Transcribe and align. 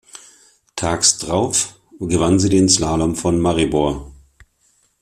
Tags 0.75 1.19
darauf 1.19 1.75
gewann 1.99 2.39
sie 2.39 2.49
den 2.49 2.67
Slalom 2.69 3.15
von 3.15 3.39
Maribor. 3.39 4.11